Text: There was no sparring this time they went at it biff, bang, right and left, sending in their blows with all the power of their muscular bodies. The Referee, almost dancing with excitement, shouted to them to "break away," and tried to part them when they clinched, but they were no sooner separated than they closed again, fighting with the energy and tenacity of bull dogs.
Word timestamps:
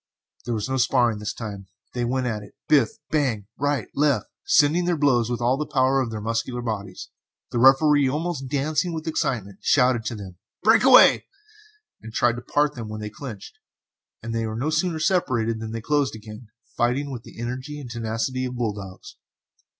There 0.45 0.55
was 0.55 0.67
no 0.67 0.77
sparring 0.77 1.19
this 1.19 1.31
time 1.31 1.67
they 1.93 2.03
went 2.03 2.25
at 2.25 2.41
it 2.41 2.55
biff, 2.67 2.89
bang, 3.11 3.45
right 3.59 3.83
and 3.83 3.89
left, 3.93 4.31
sending 4.45 4.79
in 4.79 4.85
their 4.85 4.97
blows 4.97 5.29
with 5.29 5.41
all 5.41 5.57
the 5.57 5.67
power 5.71 6.01
of 6.01 6.09
their 6.09 6.19
muscular 6.19 6.63
bodies. 6.63 7.09
The 7.51 7.59
Referee, 7.59 8.09
almost 8.09 8.47
dancing 8.47 8.93
with 8.93 9.05
excitement, 9.05 9.59
shouted 9.61 10.03
to 10.05 10.15
them 10.15 10.31
to 10.33 10.39
"break 10.63 10.83
away," 10.83 11.27
and 12.01 12.11
tried 12.11 12.37
to 12.37 12.41
part 12.41 12.73
them 12.73 12.89
when 12.89 12.99
they 12.99 13.11
clinched, 13.11 13.59
but 14.23 14.31
they 14.31 14.47
were 14.47 14.55
no 14.57 14.71
sooner 14.71 14.97
separated 14.97 15.59
than 15.59 15.71
they 15.71 15.81
closed 15.81 16.15
again, 16.15 16.47
fighting 16.75 17.11
with 17.11 17.21
the 17.21 17.39
energy 17.39 17.79
and 17.79 17.91
tenacity 17.91 18.45
of 18.45 18.55
bull 18.55 18.73
dogs. 18.73 19.17